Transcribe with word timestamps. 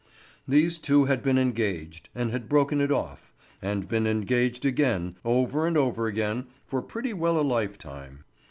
These 0.47 0.79
two 0.79 1.05
had 1.05 1.21
been 1.21 1.37
engaged, 1.37 2.09
and 2.15 2.31
had 2.31 2.49
broken 2.49 2.81
it 2.81 2.91
off, 2.91 3.31
and 3.61 3.87
been 3.87 4.07
engaged 4.07 4.65
again, 4.65 5.15
over 5.23 5.67
and 5.67 5.77
over 5.77 6.07
again 6.07 6.47
for 6.65 6.81
pretty 6.81 7.13
well 7.13 7.39
a 7.39 7.45
lifetime. 7.47 8.23